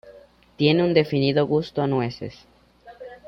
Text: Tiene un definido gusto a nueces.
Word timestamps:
Tiene 0.55 0.83
un 0.83 0.95
definido 0.95 1.45
gusto 1.45 1.83
a 1.83 1.85
nueces. 1.85 2.47